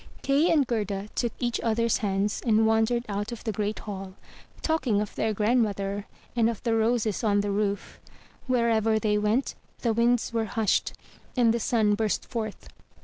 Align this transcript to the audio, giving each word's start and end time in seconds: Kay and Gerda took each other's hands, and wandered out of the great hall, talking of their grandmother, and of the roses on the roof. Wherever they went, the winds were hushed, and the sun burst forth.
Kay 0.23 0.49
and 0.51 0.65
Gerda 0.65 1.09
took 1.13 1.31
each 1.37 1.59
other's 1.59 1.97
hands, 1.99 2.41
and 2.43 2.65
wandered 2.65 3.05
out 3.07 3.31
of 3.31 3.43
the 3.43 3.51
great 3.51 3.77
hall, 3.77 4.15
talking 4.63 4.99
of 4.99 5.13
their 5.13 5.31
grandmother, 5.31 6.07
and 6.35 6.49
of 6.49 6.63
the 6.63 6.73
roses 6.75 7.23
on 7.23 7.41
the 7.41 7.51
roof. 7.51 7.99
Wherever 8.47 8.97
they 8.97 9.19
went, 9.19 9.53
the 9.83 9.93
winds 9.93 10.33
were 10.33 10.45
hushed, 10.45 10.93
and 11.37 11.53
the 11.53 11.59
sun 11.59 11.93
burst 11.93 12.25
forth. 12.25 12.67